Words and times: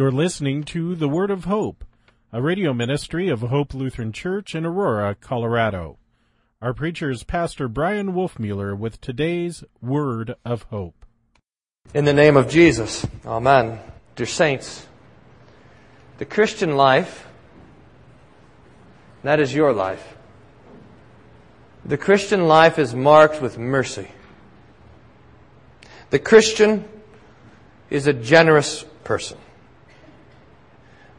You're 0.00 0.10
listening 0.10 0.64
to 0.64 0.94
The 0.94 1.10
Word 1.10 1.30
of 1.30 1.44
Hope, 1.44 1.84
a 2.32 2.40
radio 2.40 2.72
ministry 2.72 3.28
of 3.28 3.42
Hope 3.42 3.74
Lutheran 3.74 4.12
Church 4.12 4.54
in 4.54 4.64
Aurora, 4.64 5.14
Colorado. 5.14 5.98
Our 6.62 6.72
preacher 6.72 7.10
is 7.10 7.22
Pastor 7.22 7.68
Brian 7.68 8.14
Wolfmueller 8.14 8.74
with 8.74 9.02
today's 9.02 9.62
Word 9.82 10.36
of 10.42 10.62
Hope. 10.70 11.04
In 11.92 12.06
the 12.06 12.14
name 12.14 12.38
of 12.38 12.48
Jesus, 12.48 13.06
Amen. 13.26 13.78
Dear 14.16 14.24
saints, 14.24 14.86
the 16.16 16.24
Christian 16.24 16.78
life, 16.78 17.26
that 19.22 19.38
is 19.38 19.54
your 19.54 19.74
life. 19.74 20.16
The 21.84 21.98
Christian 21.98 22.48
life 22.48 22.78
is 22.78 22.94
marked 22.94 23.42
with 23.42 23.58
mercy. 23.58 24.08
The 26.08 26.18
Christian 26.18 26.88
is 27.90 28.06
a 28.06 28.14
generous 28.14 28.82
person. 29.04 29.36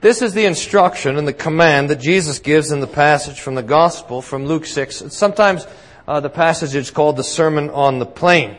This 0.01 0.23
is 0.23 0.33
the 0.33 0.45
instruction 0.45 1.15
and 1.15 1.27
the 1.27 1.33
command 1.33 1.91
that 1.91 1.99
Jesus 1.99 2.39
gives 2.39 2.71
in 2.71 2.79
the 2.79 2.87
passage 2.87 3.39
from 3.39 3.53
the 3.53 3.61
Gospel 3.61 4.23
from 4.23 4.47
Luke 4.47 4.65
6. 4.65 5.03
Sometimes 5.09 5.67
uh, 6.07 6.19
the 6.19 6.29
passage 6.29 6.73
is 6.73 6.89
called 6.89 7.17
the 7.17 7.23
Sermon 7.23 7.69
on 7.69 7.99
the 7.99 8.07
Plain. 8.07 8.57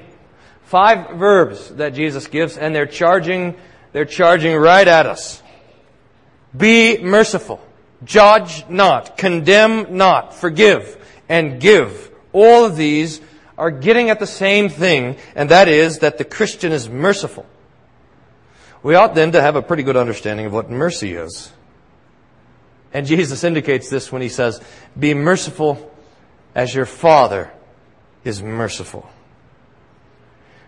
Five 0.62 1.16
verbs 1.16 1.70
that 1.70 1.94
Jesus 1.94 2.28
gives, 2.28 2.56
and 2.56 2.72
they're 2.72 2.86
charging, 2.86 3.56
they're 3.90 4.04
charging 4.04 4.54
right 4.54 4.86
at 4.86 5.06
us. 5.06 5.42
Be 6.56 7.02
merciful. 7.02 7.60
Judge 8.04 8.64
not. 8.68 9.18
Condemn 9.18 9.96
not. 9.96 10.34
Forgive. 10.34 10.96
And 11.28 11.60
give. 11.60 12.12
All 12.32 12.64
of 12.64 12.76
these 12.76 13.20
are 13.58 13.72
getting 13.72 14.10
at 14.10 14.20
the 14.20 14.28
same 14.28 14.68
thing, 14.68 15.16
and 15.34 15.48
that 15.50 15.66
is 15.66 15.98
that 15.98 16.18
the 16.18 16.24
Christian 16.24 16.70
is 16.70 16.88
merciful. 16.88 17.46
We 18.82 18.94
ought 18.94 19.14
then 19.14 19.32
to 19.32 19.40
have 19.40 19.56
a 19.56 19.62
pretty 19.62 19.82
good 19.82 19.96
understanding 19.96 20.46
of 20.46 20.52
what 20.52 20.70
mercy 20.70 21.14
is. 21.14 21.52
And 22.92 23.06
Jesus 23.06 23.44
indicates 23.44 23.88
this 23.88 24.10
when 24.10 24.22
he 24.22 24.28
says, 24.28 24.60
Be 24.98 25.14
merciful 25.14 25.90
as 26.54 26.74
your 26.74 26.86
Father 26.86 27.50
is 28.24 28.42
merciful. 28.42 29.08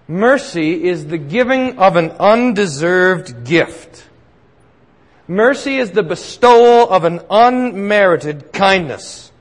Mercy 0.07 0.85
is 0.85 1.07
the 1.07 1.19
giving 1.19 1.79
of 1.79 1.97
an 1.97 2.11
undeserved 2.13 3.45
gift. 3.45 4.05
Mercy 5.27 5.77
is 5.77 5.93
the 5.93 6.03
bestowal 6.03 6.89
of 6.91 7.05
an 7.05 7.21
unmerited 7.31 8.53
kindness. 8.53 9.33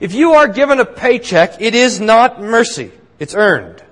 If 0.00 0.14
you 0.14 0.32
are 0.32 0.48
given 0.48 0.80
a 0.80 0.84
paycheck, 0.84 1.60
it 1.60 1.74
is 1.74 2.00
not 2.00 2.40
mercy. 2.40 2.90
It's 3.18 3.34
earned. 3.34 3.82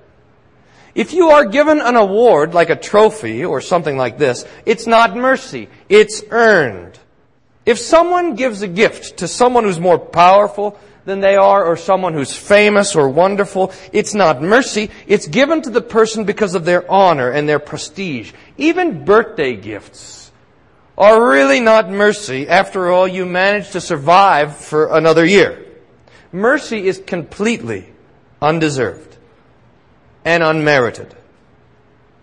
If 0.95 1.13
you 1.13 1.29
are 1.29 1.45
given 1.45 1.79
an 1.79 1.95
award, 1.95 2.53
like 2.53 2.69
a 2.69 2.75
trophy 2.75 3.45
or 3.45 3.61
something 3.61 3.97
like 3.97 4.17
this, 4.17 4.45
it's 4.65 4.87
not 4.87 5.15
mercy. 5.15 5.69
It's 5.87 6.23
earned. 6.29 6.97
If 7.65 7.77
someone 7.77 8.35
gives 8.35 8.61
a 8.61 8.67
gift 8.67 9.17
to 9.17 9.27
someone 9.27 9.63
who's 9.63 9.79
more 9.79 9.99
powerful 9.99 10.79
than 11.05 11.19
they 11.19 11.35
are 11.35 11.63
or 11.63 11.77
someone 11.77 12.13
who's 12.13 12.35
famous 12.35 12.95
or 12.95 13.09
wonderful, 13.09 13.71
it's 13.91 14.13
not 14.13 14.41
mercy. 14.41 14.89
It's 15.07 15.27
given 15.27 15.61
to 15.61 15.69
the 15.69 15.81
person 15.81 16.23
because 16.23 16.55
of 16.55 16.65
their 16.65 16.89
honor 16.89 17.29
and 17.31 17.47
their 17.47 17.59
prestige. 17.59 18.31
Even 18.57 19.05
birthday 19.05 19.55
gifts 19.55 20.31
are 20.97 21.29
really 21.29 21.59
not 21.59 21.89
mercy. 21.89 22.47
After 22.47 22.91
all, 22.91 23.07
you 23.07 23.25
managed 23.25 23.73
to 23.73 23.81
survive 23.81 24.57
for 24.57 24.95
another 24.95 25.25
year. 25.25 25.65
Mercy 26.31 26.87
is 26.87 27.01
completely 27.05 27.87
undeserved 28.41 29.08
and 30.29 30.43
unmerited. 30.43 31.15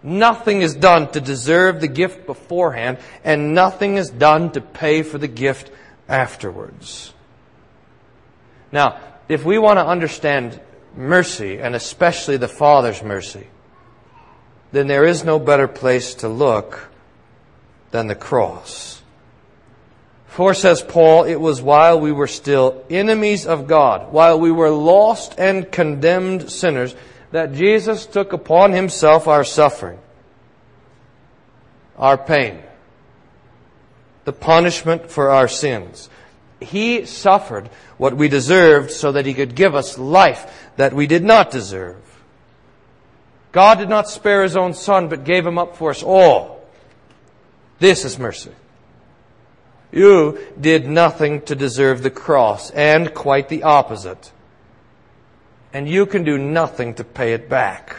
Nothing 0.00 0.62
is 0.62 0.76
done 0.76 1.10
to 1.10 1.20
deserve 1.20 1.80
the 1.80 1.88
gift 1.88 2.24
beforehand, 2.24 2.98
and 3.24 3.52
nothing 3.52 3.96
is 3.96 4.10
done 4.10 4.52
to 4.52 4.60
pay 4.60 5.02
for 5.02 5.18
the 5.18 5.26
gift 5.26 5.72
afterwards. 6.08 7.12
Now, 8.70 9.00
if 9.28 9.44
we 9.44 9.58
want 9.58 9.78
to 9.80 9.84
understand 9.84 10.60
mercy, 10.94 11.58
and 11.58 11.74
especially 11.74 12.36
the 12.36 12.46
Father's 12.46 13.02
mercy, 13.02 13.48
then 14.70 14.86
there 14.86 15.04
is 15.04 15.24
no 15.24 15.40
better 15.40 15.66
place 15.66 16.14
to 16.16 16.28
look 16.28 16.88
than 17.90 18.06
the 18.06 18.14
cross. 18.14 19.02
For, 20.28 20.54
says 20.54 20.80
Paul, 20.80 21.24
it 21.24 21.40
was 21.40 21.60
while 21.60 21.98
we 21.98 22.12
were 22.12 22.28
still 22.28 22.84
enemies 22.88 23.48
of 23.48 23.66
God, 23.66 24.12
while 24.12 24.38
we 24.38 24.52
were 24.52 24.70
lost 24.70 25.34
and 25.38 25.72
condemned 25.72 26.52
sinners, 26.52 26.94
that 27.32 27.52
Jesus 27.52 28.06
took 28.06 28.32
upon 28.32 28.72
himself 28.72 29.28
our 29.28 29.44
suffering, 29.44 29.98
our 31.96 32.16
pain, 32.16 32.62
the 34.24 34.32
punishment 34.32 35.10
for 35.10 35.30
our 35.30 35.48
sins. 35.48 36.08
He 36.60 37.04
suffered 37.04 37.68
what 37.98 38.16
we 38.16 38.28
deserved 38.28 38.90
so 38.90 39.12
that 39.12 39.26
he 39.26 39.34
could 39.34 39.54
give 39.54 39.74
us 39.74 39.98
life 39.98 40.70
that 40.76 40.92
we 40.92 41.06
did 41.06 41.24
not 41.24 41.50
deserve. 41.50 41.96
God 43.52 43.78
did 43.78 43.88
not 43.88 44.08
spare 44.08 44.42
his 44.42 44.56
own 44.56 44.74
son, 44.74 45.08
but 45.08 45.24
gave 45.24 45.46
him 45.46 45.58
up 45.58 45.76
for 45.76 45.90
us 45.90 46.02
all. 46.02 46.62
This 47.78 48.04
is 48.04 48.18
mercy. 48.18 48.52
You 49.92 50.38
did 50.60 50.86
nothing 50.86 51.42
to 51.42 51.54
deserve 51.54 52.02
the 52.02 52.10
cross, 52.10 52.70
and 52.70 53.14
quite 53.14 53.48
the 53.48 53.62
opposite. 53.62 54.32
And 55.76 55.86
you 55.86 56.06
can 56.06 56.24
do 56.24 56.38
nothing 56.38 56.94
to 56.94 57.04
pay 57.04 57.34
it 57.34 57.50
back. 57.50 57.96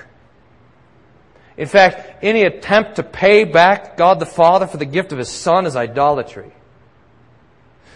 In 1.58 1.68
fact, 1.68 2.24
any 2.24 2.42
attempt 2.42 2.96
to 2.96 3.04
pay 3.04 3.44
back 3.44 3.98
God 3.98 4.18
the 4.18 4.26
Father 4.26 4.66
for 4.66 4.78
the 4.78 4.86
gift 4.86 5.12
of 5.12 5.20
His 5.20 5.30
Son 5.30 5.68
is 5.68 5.76
idolatry. 5.76 6.52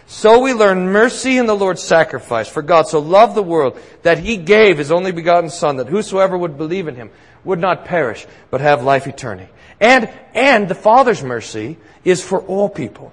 So 0.06 0.38
we 0.38 0.54
learn 0.54 0.90
mercy 0.90 1.36
in 1.36 1.48
the 1.48 1.56
Lord's 1.56 1.82
sacrifice. 1.82 2.48
For 2.48 2.62
God 2.62 2.90
so 2.90 3.00
loved 3.00 3.34
the 3.34 3.42
world 3.42 3.76
that 4.04 4.20
He 4.20 4.38
gave 4.38 4.78
His 4.78 4.92
only 4.92 5.12
begotten 5.12 5.50
Son, 5.50 5.78
that 5.78 5.88
whosoever 5.88 6.38
would 6.38 6.60
believe 6.60 6.88
in 6.88 6.94
Him 6.94 7.10
would 7.44 7.58
not 7.58 7.84
perish, 7.84 8.28
but 8.52 8.62
have 8.62 8.84
life 8.84 9.08
eternal. 9.08 9.48
And, 9.80 10.12
and 10.36 10.70
the 10.70 10.76
Father's 10.76 11.24
mercy 11.24 11.78
is 12.04 12.24
for 12.24 12.40
all 12.44 12.70
people. 12.70 13.12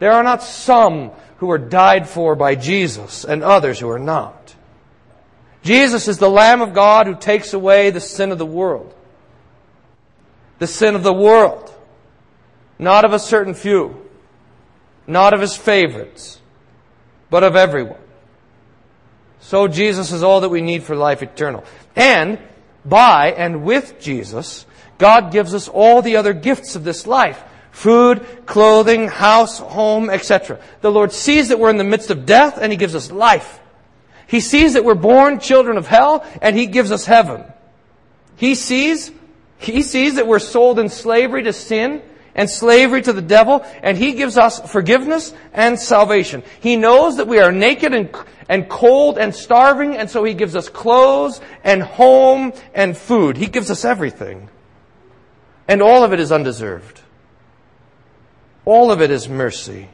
There 0.00 0.12
are 0.12 0.22
not 0.22 0.42
some 0.42 1.12
who 1.38 1.50
are 1.50 1.56
died 1.56 2.06
for 2.06 2.36
by 2.36 2.56
Jesus 2.56 3.24
and 3.24 3.42
others 3.42 3.80
who 3.80 3.88
are 3.88 3.98
not. 3.98 4.54
Jesus 5.62 6.08
is 6.08 6.18
the 6.18 6.30
Lamb 6.30 6.60
of 6.60 6.74
God 6.74 7.06
who 7.06 7.14
takes 7.14 7.54
away 7.54 7.90
the 7.90 8.00
sin 8.00 8.32
of 8.32 8.38
the 8.38 8.46
world. 8.46 8.94
The 10.58 10.66
sin 10.66 10.94
of 10.94 11.02
the 11.02 11.12
world. 11.12 11.72
Not 12.78 13.04
of 13.04 13.12
a 13.12 13.18
certain 13.18 13.54
few. 13.54 14.10
Not 15.06 15.34
of 15.34 15.40
his 15.40 15.56
favorites. 15.56 16.40
But 17.30 17.44
of 17.44 17.56
everyone. 17.56 18.00
So 19.40 19.68
Jesus 19.68 20.12
is 20.12 20.22
all 20.22 20.40
that 20.40 20.48
we 20.48 20.60
need 20.60 20.82
for 20.82 20.96
life 20.96 21.22
eternal. 21.22 21.64
And 21.94 22.38
by 22.84 23.32
and 23.32 23.64
with 23.64 24.00
Jesus, 24.00 24.66
God 24.98 25.32
gives 25.32 25.54
us 25.54 25.68
all 25.68 26.02
the 26.02 26.16
other 26.16 26.32
gifts 26.32 26.76
of 26.76 26.84
this 26.84 27.06
life 27.06 27.42
food, 27.70 28.26
clothing, 28.46 29.08
house, 29.08 29.58
home, 29.58 30.10
etc. 30.10 30.60
The 30.82 30.90
Lord 30.90 31.12
sees 31.12 31.48
that 31.48 31.58
we're 31.58 31.70
in 31.70 31.78
the 31.78 31.84
midst 31.84 32.10
of 32.10 32.26
death 32.26 32.58
and 32.60 32.70
He 32.70 32.76
gives 32.76 32.94
us 32.94 33.10
life. 33.10 33.60
He 34.26 34.40
sees 34.40 34.74
that 34.74 34.84
we're 34.84 34.94
born 34.94 35.40
children 35.40 35.76
of 35.76 35.86
hell 35.86 36.24
and 36.40 36.56
He 36.56 36.66
gives 36.66 36.92
us 36.92 37.04
heaven. 37.04 37.44
He 38.36 38.54
sees, 38.54 39.10
He 39.58 39.82
sees 39.82 40.16
that 40.16 40.26
we're 40.26 40.38
sold 40.38 40.78
in 40.78 40.88
slavery 40.88 41.42
to 41.44 41.52
sin 41.52 42.02
and 42.34 42.48
slavery 42.48 43.02
to 43.02 43.12
the 43.12 43.22
devil 43.22 43.64
and 43.82 43.96
He 43.96 44.12
gives 44.12 44.38
us 44.38 44.60
forgiveness 44.70 45.34
and 45.52 45.78
salvation. 45.78 46.42
He 46.60 46.76
knows 46.76 47.16
that 47.18 47.28
we 47.28 47.38
are 47.38 47.52
naked 47.52 47.94
and, 47.94 48.14
and 48.48 48.68
cold 48.68 49.18
and 49.18 49.34
starving 49.34 49.96
and 49.96 50.10
so 50.10 50.24
He 50.24 50.34
gives 50.34 50.56
us 50.56 50.68
clothes 50.68 51.40
and 51.62 51.82
home 51.82 52.52
and 52.74 52.96
food. 52.96 53.36
He 53.36 53.46
gives 53.46 53.70
us 53.70 53.84
everything. 53.84 54.48
And 55.68 55.82
all 55.82 56.04
of 56.04 56.12
it 56.12 56.20
is 56.20 56.32
undeserved. 56.32 57.00
All 58.64 58.90
of 58.90 59.00
it 59.00 59.10
is 59.10 59.28
mercy. 59.28 59.88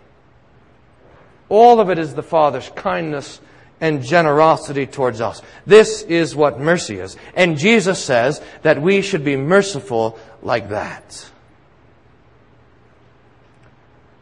All 1.49 1.81
of 1.81 1.91
it 1.91 1.99
is 1.99 2.14
the 2.14 2.23
Father's 2.23 2.69
kindness 2.70 3.41
and 3.80 4.02
generosity 4.02 4.86
towards 4.86 5.20
us. 5.20 5.42
This 5.66 6.02
is 6.02 6.34
what 6.34 6.58
mercy 6.60 6.98
is. 6.98 7.16
And 7.34 7.56
Jesus 7.58 8.02
says 8.02 8.42
that 8.62 8.82
we 8.82 9.02
should 9.02 9.25
be 9.25 9.36
merciful 9.36 10.19
like 10.42 10.70
that. 10.70 11.30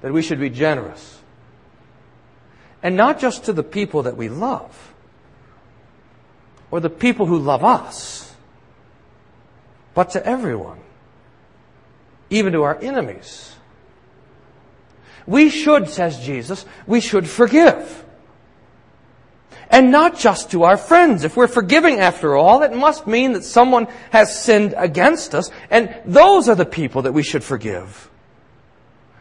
That 0.02 0.12
we 0.12 0.22
should 0.22 0.40
be 0.40 0.50
generous. 0.50 1.20
And 2.82 2.96
not 2.96 3.18
just 3.18 3.44
to 3.44 3.52
the 3.52 3.62
people 3.62 4.02
that 4.04 4.16
we 4.16 4.28
love, 4.28 4.94
or 6.70 6.80
the 6.80 6.90
people 6.90 7.26
who 7.26 7.38
love 7.38 7.64
us, 7.64 8.34
but 9.94 10.10
to 10.10 10.26
everyone, 10.26 10.78
even 12.28 12.52
to 12.52 12.62
our 12.64 12.78
enemies. 12.80 13.54
We 15.26 15.48
should, 15.48 15.88
says 15.88 16.20
Jesus, 16.20 16.66
we 16.86 17.00
should 17.00 17.28
forgive. 17.28 18.04
And 19.70 19.90
not 19.90 20.18
just 20.18 20.50
to 20.52 20.62
our 20.64 20.76
friends. 20.76 21.24
If 21.24 21.36
we're 21.36 21.48
forgiving 21.48 21.98
after 21.98 22.36
all, 22.36 22.62
it 22.62 22.74
must 22.74 23.06
mean 23.06 23.32
that 23.32 23.44
someone 23.44 23.88
has 24.10 24.40
sinned 24.40 24.74
against 24.76 25.34
us, 25.34 25.50
and 25.70 25.94
those 26.04 26.48
are 26.48 26.54
the 26.54 26.64
people 26.64 27.02
that 27.02 27.12
we 27.12 27.22
should 27.22 27.42
forgive. 27.42 28.10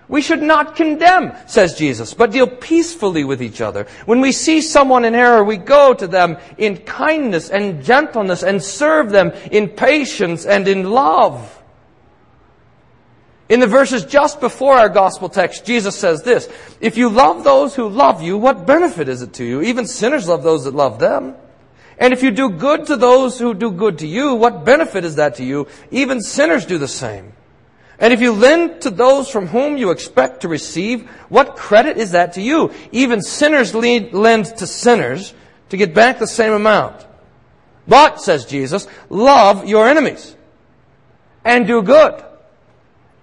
We 0.07 0.21
should 0.21 0.43
not 0.43 0.75
condemn, 0.75 1.33
says 1.47 1.73
Jesus, 1.73 2.13
but 2.13 2.31
deal 2.31 2.47
peacefully 2.47 3.23
with 3.23 3.41
each 3.41 3.59
other. 3.59 3.87
When 4.05 4.21
we 4.21 4.31
see 4.31 4.61
someone 4.61 5.03
in 5.03 5.15
error, 5.15 5.43
we 5.43 5.57
go 5.57 5.95
to 5.95 6.05
them 6.05 6.37
in 6.57 6.77
kindness 6.77 7.49
and 7.49 7.83
gentleness 7.83 8.43
and 8.43 8.61
serve 8.61 9.09
them 9.09 9.31
in 9.51 9.69
patience 9.69 10.45
and 10.45 10.67
in 10.67 10.91
love. 10.91 11.54
In 13.47 13.59
the 13.59 13.67
verses 13.67 14.05
just 14.05 14.39
before 14.39 14.75
our 14.75 14.89
gospel 14.89 15.29
text, 15.29 15.65
Jesus 15.65 15.95
says 15.95 16.23
this, 16.23 16.49
If 16.81 16.97
you 16.97 17.09
love 17.09 17.43
those 17.43 17.75
who 17.75 17.87
love 17.87 18.23
you, 18.23 18.37
what 18.37 18.65
benefit 18.65 19.07
is 19.07 19.21
it 19.21 19.33
to 19.33 19.43
you? 19.43 19.61
Even 19.61 19.85
sinners 19.85 20.27
love 20.27 20.41
those 20.41 20.63
that 20.63 20.73
love 20.73 20.99
them. 20.99 21.35
And 21.99 22.11
if 22.11 22.23
you 22.23 22.31
do 22.31 22.49
good 22.49 22.87
to 22.87 22.95
those 22.95 23.37
who 23.37 23.53
do 23.53 23.71
good 23.71 23.99
to 23.99 24.07
you, 24.07 24.33
what 24.33 24.65
benefit 24.65 25.05
is 25.05 25.15
that 25.15 25.35
to 25.35 25.45
you? 25.45 25.67
Even 25.91 26.21
sinners 26.21 26.65
do 26.65 26.77
the 26.77 26.87
same. 26.87 27.33
And 27.99 28.11
if 28.11 28.19
you 28.19 28.33
lend 28.33 28.81
to 28.81 28.89
those 28.89 29.29
from 29.29 29.47
whom 29.47 29.77
you 29.77 29.91
expect 29.91 30.41
to 30.41 30.49
receive, 30.49 31.07
what 31.29 31.55
credit 31.55 31.97
is 31.97 32.11
that 32.11 32.33
to 32.33 32.41
you? 32.41 32.73
Even 32.91 33.21
sinners 33.21 33.73
lend 33.73 34.45
to 34.57 34.67
sinners 34.67 35.33
to 35.69 35.77
get 35.77 35.93
back 35.93 36.19
the 36.19 36.27
same 36.27 36.51
amount. 36.51 37.05
But, 37.87 38.19
says 38.19 38.45
Jesus, 38.45 38.87
love 39.09 39.65
your 39.65 39.87
enemies 39.87 40.35
and 41.45 41.67
do 41.67 41.83
good 41.83 42.21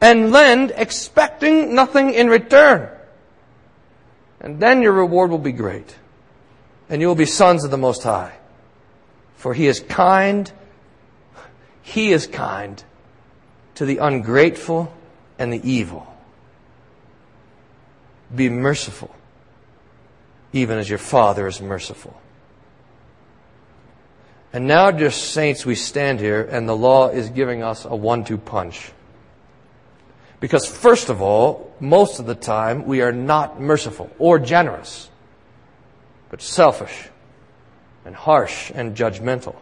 and 0.03 0.33
lend 0.33 0.73
expecting 0.75 1.77
nothing 1.77 2.13
in 2.13 2.29
return. 2.29 2.91
And 4.41 4.59
then 4.59 4.83
your 4.83 4.93
reward 4.93 5.31
will 5.31 5.39
be 5.39 5.53
great. 5.53 5.97
And 6.91 7.01
you 7.01 7.07
will 7.07 7.15
be 7.15 7.25
sons 7.25 7.63
of 7.63 7.71
the 7.71 7.79
Most 7.79 8.03
High. 8.03 8.37
For 9.37 9.55
He 9.55 9.69
is 9.69 9.79
kind. 9.79 10.51
He 11.83 12.13
is 12.13 12.27
kind 12.27 12.83
to 13.77 13.87
the 13.87 13.99
ungrateful 13.99 14.93
and 15.39 15.53
the 15.53 15.71
evil. 15.71 16.07
Be 18.35 18.49
merciful, 18.49 19.15
even 20.53 20.79
as 20.79 20.89
your 20.89 20.99
Father 20.99 21.47
is 21.47 21.61
merciful. 21.61 22.21
And 24.53 24.67
now, 24.67 24.91
dear 24.91 25.13
saints, 25.13 25.65
we 25.65 25.77
stand 25.77 26.19
here 26.19 26.43
and 26.43 26.69
the 26.69 26.77
law 26.77 27.09
is 27.09 27.31
giving 27.31 27.63
us 27.63 27.85
a 27.85 27.95
one-two 27.95 28.39
punch. 28.39 28.91
Because 30.43 30.67
first 30.67 31.09
of 31.09 31.23
all, 31.23 31.73
most 31.79 32.19
of 32.19 32.27
the 32.27 32.35
time 32.35 32.85
we 32.85 33.01
are 33.01 33.13
not 33.13 33.61
merciful 33.61 34.11
or 34.19 34.41
generous, 34.41 35.09
but 36.31 36.43
selfish 36.43 37.11
and 38.05 38.13
harsh 38.13 38.73
and 38.75 38.97
judgmental. 38.97 39.55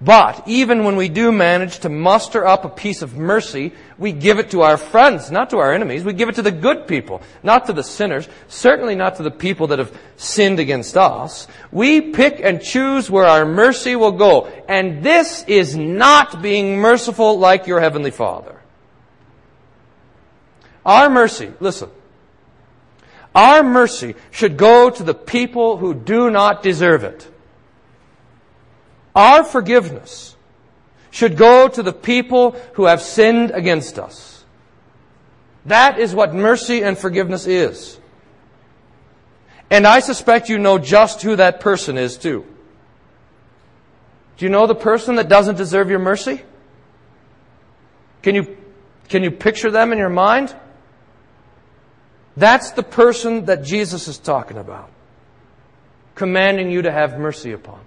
But 0.00 0.44
even 0.48 0.84
when 0.84 0.96
we 0.96 1.10
do 1.10 1.30
manage 1.30 1.80
to 1.80 1.90
muster 1.90 2.46
up 2.46 2.64
a 2.64 2.70
piece 2.70 3.02
of 3.02 3.18
mercy, 3.18 3.72
we 3.98 4.12
give 4.12 4.38
it 4.38 4.52
to 4.52 4.62
our 4.62 4.78
friends, 4.78 5.30
not 5.30 5.50
to 5.50 5.58
our 5.58 5.74
enemies. 5.74 6.04
We 6.04 6.14
give 6.14 6.30
it 6.30 6.36
to 6.36 6.42
the 6.42 6.50
good 6.50 6.88
people, 6.88 7.20
not 7.42 7.66
to 7.66 7.74
the 7.74 7.82
sinners, 7.82 8.30
certainly 8.48 8.94
not 8.94 9.16
to 9.16 9.22
the 9.22 9.30
people 9.30 9.66
that 9.66 9.78
have 9.78 9.94
sinned 10.16 10.58
against 10.58 10.96
us. 10.96 11.46
We 11.70 12.00
pick 12.12 12.40
and 12.42 12.62
choose 12.62 13.10
where 13.10 13.26
our 13.26 13.44
mercy 13.44 13.94
will 13.94 14.12
go. 14.12 14.46
And 14.68 15.04
this 15.04 15.44
is 15.46 15.76
not 15.76 16.40
being 16.40 16.78
merciful 16.78 17.38
like 17.38 17.66
your 17.66 17.80
Heavenly 17.80 18.10
Father. 18.10 18.56
Our 20.84 21.10
mercy, 21.10 21.52
listen, 21.60 21.90
our 23.34 23.62
mercy 23.62 24.14
should 24.30 24.56
go 24.56 24.90
to 24.90 25.02
the 25.02 25.14
people 25.14 25.76
who 25.76 25.94
do 25.94 26.30
not 26.30 26.62
deserve 26.62 27.04
it. 27.04 27.28
Our 29.14 29.44
forgiveness 29.44 30.36
should 31.10 31.36
go 31.36 31.68
to 31.68 31.82
the 31.82 31.92
people 31.92 32.52
who 32.74 32.84
have 32.86 33.02
sinned 33.02 33.50
against 33.50 33.98
us. 33.98 34.44
That 35.66 35.98
is 35.98 36.14
what 36.14 36.34
mercy 36.34 36.82
and 36.82 36.96
forgiveness 36.96 37.46
is. 37.46 37.98
And 39.68 39.86
I 39.86 40.00
suspect 40.00 40.48
you 40.48 40.58
know 40.58 40.78
just 40.78 41.22
who 41.22 41.36
that 41.36 41.60
person 41.60 41.98
is 41.98 42.16
too. 42.16 42.44
Do 44.36 44.46
you 44.46 44.50
know 44.50 44.66
the 44.66 44.74
person 44.74 45.16
that 45.16 45.28
doesn't 45.28 45.56
deserve 45.56 45.90
your 45.90 45.98
mercy? 45.98 46.42
Can 48.22 48.34
you, 48.34 48.56
can 49.08 49.22
you 49.22 49.30
picture 49.30 49.70
them 49.70 49.92
in 49.92 49.98
your 49.98 50.08
mind? 50.08 50.54
That's 52.40 52.70
the 52.70 52.82
person 52.82 53.44
that 53.44 53.64
Jesus 53.64 54.08
is 54.08 54.16
talking 54.16 54.56
about, 54.56 54.88
commanding 56.14 56.70
you 56.70 56.80
to 56.80 56.90
have 56.90 57.18
mercy 57.18 57.52
upon. 57.52 57.80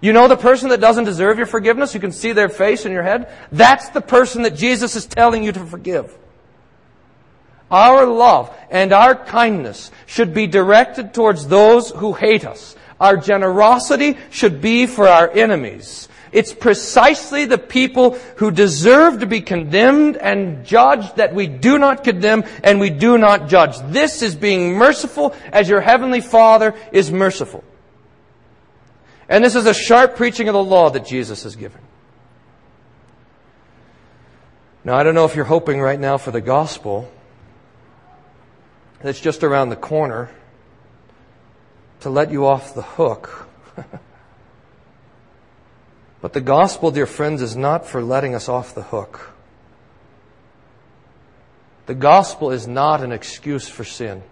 You 0.00 0.12
know 0.12 0.28
the 0.28 0.36
person 0.36 0.68
that 0.68 0.80
doesn't 0.80 1.04
deserve 1.04 1.36
your 1.36 1.48
forgiveness? 1.48 1.94
You 1.94 2.00
can 2.00 2.12
see 2.12 2.30
their 2.30 2.48
face 2.48 2.86
in 2.86 2.92
your 2.92 3.02
head? 3.02 3.32
That's 3.50 3.88
the 3.88 4.00
person 4.00 4.42
that 4.42 4.54
Jesus 4.54 4.94
is 4.94 5.04
telling 5.06 5.42
you 5.42 5.50
to 5.50 5.66
forgive. 5.66 6.16
Our 7.72 8.06
love 8.06 8.56
and 8.70 8.92
our 8.92 9.16
kindness 9.16 9.90
should 10.06 10.32
be 10.32 10.46
directed 10.46 11.12
towards 11.12 11.48
those 11.48 11.90
who 11.90 12.12
hate 12.12 12.44
us. 12.44 12.76
Our 13.00 13.16
generosity 13.16 14.16
should 14.30 14.60
be 14.60 14.86
for 14.86 15.08
our 15.08 15.28
enemies. 15.28 16.08
It's 16.32 16.54
precisely 16.54 17.44
the 17.44 17.58
people 17.58 18.12
who 18.36 18.50
deserve 18.50 19.20
to 19.20 19.26
be 19.26 19.42
condemned 19.42 20.16
and 20.16 20.64
judged 20.64 21.16
that 21.16 21.34
we 21.34 21.46
do 21.46 21.78
not 21.78 22.04
condemn 22.04 22.44
and 22.64 22.80
we 22.80 22.88
do 22.88 23.18
not 23.18 23.48
judge. 23.48 23.78
This 23.90 24.22
is 24.22 24.34
being 24.34 24.72
merciful 24.72 25.34
as 25.52 25.68
your 25.68 25.82
heavenly 25.82 26.22
Father 26.22 26.74
is 26.90 27.12
merciful. 27.12 27.62
And 29.28 29.44
this 29.44 29.54
is 29.54 29.66
a 29.66 29.74
sharp 29.74 30.16
preaching 30.16 30.48
of 30.48 30.54
the 30.54 30.64
law 30.64 30.88
that 30.90 31.06
Jesus 31.06 31.42
has 31.42 31.54
given. 31.54 31.80
Now, 34.84 34.96
I 34.96 35.02
don't 35.02 35.14
know 35.14 35.26
if 35.26 35.36
you're 35.36 35.44
hoping 35.44 35.80
right 35.80 36.00
now 36.00 36.16
for 36.16 36.30
the 36.30 36.40
gospel 36.40 37.12
that's 39.00 39.20
just 39.20 39.44
around 39.44 39.68
the 39.68 39.76
corner 39.76 40.30
to 42.00 42.10
let 42.10 42.32
you 42.32 42.46
off 42.46 42.74
the 42.74 42.82
hook. 42.82 43.48
But 46.22 46.32
the 46.32 46.40
gospel, 46.40 46.92
dear 46.92 47.04
friends, 47.06 47.42
is 47.42 47.56
not 47.56 47.84
for 47.84 48.00
letting 48.00 48.34
us 48.34 48.48
off 48.48 48.74
the 48.74 48.84
hook. 48.84 49.32
The 51.86 51.94
gospel 51.94 52.52
is 52.52 52.68
not 52.68 53.02
an 53.02 53.10
excuse 53.10 53.68
for 53.68 53.82
sin. 53.82 54.22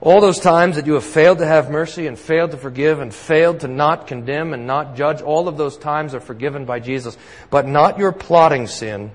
All 0.00 0.22
those 0.22 0.40
times 0.40 0.76
that 0.76 0.86
you 0.86 0.94
have 0.94 1.04
failed 1.04 1.38
to 1.38 1.46
have 1.46 1.70
mercy 1.70 2.06
and 2.06 2.18
failed 2.18 2.52
to 2.52 2.56
forgive 2.56 3.00
and 3.00 3.12
failed 3.12 3.60
to 3.60 3.68
not 3.68 4.06
condemn 4.06 4.54
and 4.54 4.66
not 4.66 4.96
judge, 4.96 5.20
all 5.20 5.46
of 5.46 5.58
those 5.58 5.76
times 5.76 6.14
are 6.14 6.20
forgiven 6.20 6.64
by 6.64 6.80
Jesus. 6.80 7.18
But 7.50 7.66
not 7.66 7.98
your 7.98 8.12
plotting 8.12 8.66
sin 8.66 9.10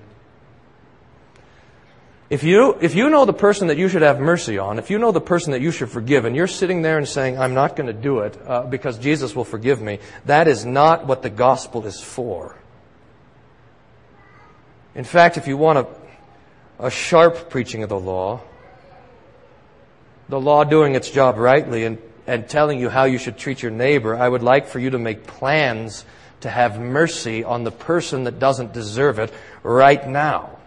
if 2.30 2.42
you, 2.42 2.76
if 2.80 2.94
you 2.94 3.10
know 3.10 3.26
the 3.26 3.34
person 3.34 3.68
that 3.68 3.76
you 3.76 3.88
should 3.88 4.02
have 4.02 4.18
mercy 4.18 4.56
on, 4.56 4.78
if 4.78 4.90
you 4.90 4.98
know 4.98 5.12
the 5.12 5.20
person 5.20 5.52
that 5.52 5.60
you 5.60 5.70
should 5.70 5.90
forgive, 5.90 6.24
and 6.24 6.34
you're 6.34 6.46
sitting 6.46 6.80
there 6.80 6.96
and 6.96 7.06
saying, 7.06 7.38
I'm 7.38 7.52
not 7.52 7.76
going 7.76 7.86
to 7.86 7.92
do 7.92 8.20
it 8.20 8.38
uh, 8.46 8.62
because 8.62 8.98
Jesus 8.98 9.36
will 9.36 9.44
forgive 9.44 9.82
me, 9.82 9.98
that 10.24 10.48
is 10.48 10.64
not 10.64 11.06
what 11.06 11.22
the 11.22 11.28
gospel 11.28 11.84
is 11.86 12.00
for. 12.00 12.56
In 14.94 15.04
fact, 15.04 15.36
if 15.36 15.46
you 15.46 15.58
want 15.58 15.78
a, 16.78 16.86
a 16.86 16.90
sharp 16.90 17.50
preaching 17.50 17.82
of 17.82 17.90
the 17.90 17.98
law, 17.98 18.40
the 20.30 20.40
law 20.40 20.64
doing 20.64 20.94
its 20.94 21.10
job 21.10 21.36
rightly 21.36 21.84
and, 21.84 21.98
and 22.26 22.48
telling 22.48 22.80
you 22.80 22.88
how 22.88 23.04
you 23.04 23.18
should 23.18 23.36
treat 23.36 23.60
your 23.60 23.72
neighbor, 23.72 24.16
I 24.16 24.26
would 24.26 24.42
like 24.42 24.68
for 24.68 24.78
you 24.78 24.90
to 24.90 24.98
make 24.98 25.26
plans 25.26 26.06
to 26.40 26.48
have 26.48 26.80
mercy 26.80 27.44
on 27.44 27.64
the 27.64 27.70
person 27.70 28.24
that 28.24 28.38
doesn't 28.38 28.72
deserve 28.72 29.18
it 29.18 29.30
right 29.62 30.08
now 30.08 30.58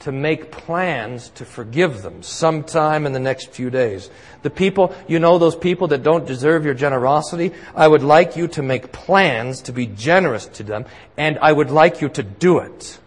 to 0.00 0.12
make 0.12 0.50
plans 0.50 1.28
to 1.30 1.44
forgive 1.44 2.02
them 2.02 2.22
sometime 2.22 3.06
in 3.06 3.12
the 3.12 3.20
next 3.20 3.50
few 3.50 3.70
days. 3.70 4.10
The 4.42 4.50
people, 4.50 4.94
you 5.06 5.18
know 5.18 5.38
those 5.38 5.56
people 5.56 5.88
that 5.88 6.02
don't 6.02 6.26
deserve 6.26 6.64
your 6.64 6.74
generosity? 6.74 7.52
I 7.74 7.86
would 7.86 8.02
like 8.02 8.36
you 8.36 8.48
to 8.48 8.62
make 8.62 8.92
plans 8.92 9.62
to 9.62 9.72
be 9.72 9.86
generous 9.86 10.46
to 10.46 10.62
them, 10.62 10.86
and 11.16 11.38
I 11.40 11.52
would 11.52 11.70
like 11.70 12.00
you 12.00 12.08
to 12.10 12.22
do 12.22 12.58
it. 12.58 12.98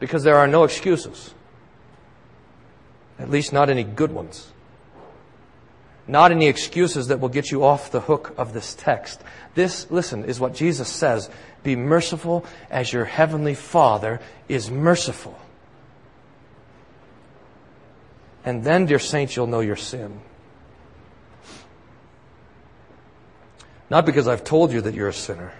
Because 0.00 0.24
there 0.24 0.36
are 0.36 0.48
no 0.48 0.64
excuses. 0.64 1.32
At 3.18 3.30
least 3.30 3.52
not 3.52 3.70
any 3.70 3.84
good 3.84 4.12
ones. 4.12 4.52
Not 6.08 6.30
any 6.30 6.46
excuses 6.46 7.08
that 7.08 7.18
will 7.20 7.28
get 7.28 7.50
you 7.50 7.64
off 7.64 7.90
the 7.90 8.00
hook 8.00 8.34
of 8.38 8.52
this 8.52 8.74
text. 8.74 9.20
This, 9.54 9.90
listen, 9.90 10.24
is 10.24 10.38
what 10.38 10.54
Jesus 10.54 10.88
says. 10.88 11.28
Be 11.62 11.74
merciful 11.74 12.44
as 12.70 12.92
your 12.92 13.04
heavenly 13.04 13.54
Father 13.54 14.20
is 14.48 14.70
merciful. 14.70 15.36
And 18.44 18.62
then, 18.62 18.86
dear 18.86 19.00
saints, 19.00 19.34
you'll 19.34 19.48
know 19.48 19.60
your 19.60 19.76
sin. 19.76 20.20
Not 23.90 24.06
because 24.06 24.28
I've 24.28 24.44
told 24.44 24.72
you 24.72 24.80
that 24.82 24.94
you're 24.94 25.08
a 25.08 25.12
sinner, 25.12 25.52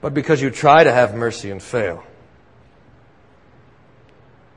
but 0.00 0.14
because 0.14 0.42
you 0.42 0.50
try 0.50 0.82
to 0.82 0.92
have 0.92 1.14
mercy 1.14 1.50
and 1.50 1.62
fail. 1.62 2.04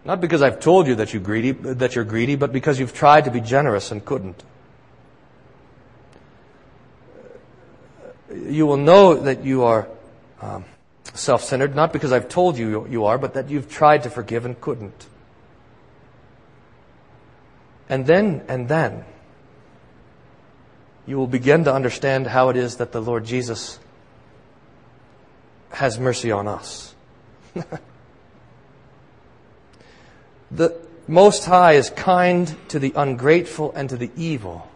Not 0.05 0.21
because 0.21 0.43
I've 0.43 0.59
told 0.59 0.85
you 0.85 0.95
that, 0.95 1.13
you 1.13 1.19
greedy, 1.19 1.51
that 1.51 1.95
you're 1.95 2.05
greedy, 2.05 2.35
but 2.35 2.53
because 2.53 2.79
you've 2.79 2.93
tried 2.93 3.25
to 3.25 3.31
be 3.31 3.41
generous 3.41 3.91
and 3.91 4.05
couldn't. 4.05 4.43
You 8.31 8.67
will 8.67 8.77
know 8.77 9.15
that 9.15 9.43
you 9.43 9.63
are 9.63 9.87
um, 10.41 10.65
self 11.15 11.43
centered, 11.43 11.75
not 11.75 11.91
because 11.91 12.11
I've 12.11 12.29
told 12.29 12.55
you 12.57 12.87
you 12.87 13.05
are, 13.05 13.17
but 13.17 13.33
that 13.33 13.49
you've 13.49 13.67
tried 13.67 14.03
to 14.03 14.11
forgive 14.11 14.45
and 14.45 14.59
couldn't. 14.61 15.07
And 17.89 18.05
then, 18.05 18.43
and 18.47 18.67
then, 18.67 19.05
you 21.07 21.17
will 21.17 21.27
begin 21.27 21.63
to 21.63 21.73
understand 21.73 22.27
how 22.27 22.49
it 22.49 22.57
is 22.57 22.77
that 22.77 22.91
the 22.91 23.01
Lord 23.01 23.25
Jesus 23.25 23.79
has 25.71 25.99
mercy 25.99 26.31
on 26.31 26.47
us. 26.47 26.93
the 30.55 30.75
Most 31.07 31.45
High 31.45 31.73
is 31.73 31.89
kind 31.89 32.55
to 32.69 32.79
the 32.79 32.93
ungrateful 32.95 33.71
and 33.73 33.89
to 33.89 33.97
the 33.97 34.11
evil. 34.15 34.67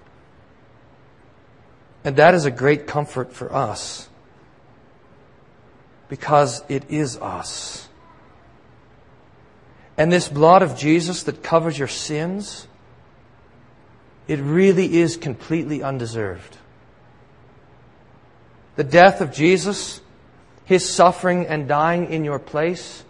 And 2.04 2.16
that 2.18 2.34
is 2.34 2.46
a 2.46 2.52
great 2.52 2.88
comfort 2.88 3.34
for 3.34 3.54
us 3.54 4.10
because 6.08 6.64
it 6.70 6.90
is 6.90 7.18
us. 7.18 7.88
And 9.98 10.12
this 10.12 10.28
blood 10.28 10.62
of 10.62 10.78
Jesus 10.78 11.24
that 11.24 11.44
covers 11.44 11.78
your 11.78 11.88
sins, 11.88 12.68
it 14.28 14.40
really 14.40 14.98
is 14.98 15.18
completely 15.18 15.84
undeserved. 15.84 16.58
The 18.76 18.84
death 18.86 19.20
of 19.20 19.34
Jesus, 19.34 20.00
His 20.64 20.88
suffering 20.88 21.48
and 21.48 21.68
dying 21.68 22.12
in 22.12 22.24
your 22.24 22.40
place, 22.40 23.04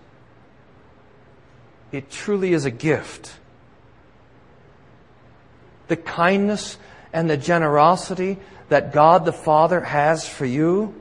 it 1.91 2.09
truly 2.11 2.53
is 2.53 2.65
a 2.65 2.71
gift. 2.71 3.35
The 5.87 5.97
kindness 5.97 6.77
and 7.11 7.29
the 7.29 7.37
generosity 7.37 8.37
that 8.69 8.93
God 8.93 9.25
the 9.25 9.33
Father 9.33 9.81
has 9.81 10.27
for 10.27 10.45
you, 10.45 10.99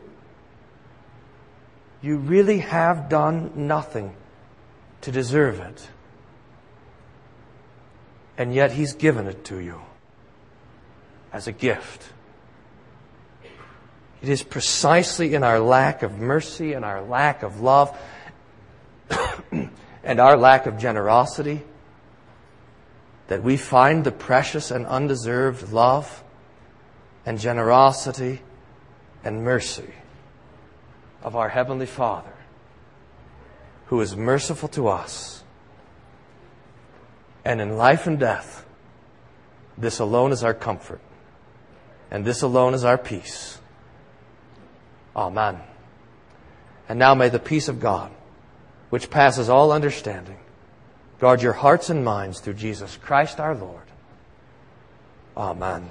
you 2.01 2.17
really 2.17 2.59
have 2.59 3.09
done 3.09 3.53
nothing 3.55 4.15
to 5.03 5.13
deserve 5.13 5.61
it. 5.61 5.89
And 8.39 8.55
yet 8.55 8.73
He's 8.73 8.95
given 8.95 9.27
it 9.27 9.45
to 9.47 9.59
you 9.59 9.81
as 11.33 11.47
a 11.47 11.53
gift. 11.53 12.05
It 14.23 14.29
is 14.29 14.43
precisely 14.43 15.35
in 15.35 15.45
our 15.45 15.61
lack 15.61 16.03
of 16.03 16.19
mercy 16.19 16.73
and 16.73 16.85
our 16.85 17.03
lack 17.03 17.43
of 17.43 17.61
love 17.61 17.97
and 20.09 20.21
our 20.21 20.39
lack 20.39 20.65
of 20.65 20.79
generosity 20.79 21.63
that 23.27 23.43
we 23.43 23.59
find 23.59 24.05
the 24.05 24.11
precious 24.11 24.71
and 24.71 24.87
undeserved 24.87 25.71
love 25.71 26.25
and 27.27 27.39
generosity 27.39 28.41
and 29.23 29.45
mercy 29.45 29.93
of 31.23 31.37
our 31.37 31.51
Heavenly 31.51 31.85
Father, 31.85 32.33
who 33.89 34.01
is 34.01 34.17
merciful 34.17 34.71
to 34.71 34.89
us. 34.89 35.45
And 37.45 37.61
in 37.61 37.77
life 37.77 38.07
and 38.07 38.19
death, 38.19 38.65
this 39.77 39.99
alone 39.99 40.33
is 40.33 40.43
our 40.43 40.55
comfort, 40.55 41.03
and 42.11 42.25
this 42.25 42.41
alone 42.41 42.73
is 42.73 42.83
our 42.83 42.97
peace. 42.97 43.59
Amen. 45.15 45.61
And 46.89 46.99
now 46.99 47.15
may 47.15 47.29
the 47.29 47.39
peace 47.39 47.69
of 47.69 47.79
God, 47.79 48.11
which 48.91 49.11
passes 49.11 49.49
all 49.49 49.73
understanding, 49.73 50.39
guard 51.21 51.43
your 51.43 51.53
hearts 51.53 51.91
and 51.91 52.05
minds 52.05 52.41
through 52.41 52.55
Jesus 52.55 52.97
Christ 52.97 53.41
our 53.41 53.55
Lord. 53.55 53.83
Amen. 55.37 55.91